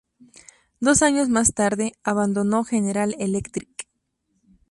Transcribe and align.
Dos 0.79 1.03
años 1.03 1.29
más 1.29 1.53
tarde, 1.53 1.93
abandonó 2.03 2.63
General 2.63 3.15
Electric. 3.19 3.87